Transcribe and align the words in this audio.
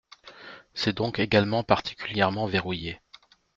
C’est 0.73 0.97
donc 0.97 1.19
également 1.19 1.63
particulièrement 1.63 2.47
verrouillé. 2.47 2.99